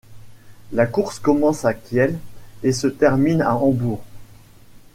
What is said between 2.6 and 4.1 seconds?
et se termine à Hambourg.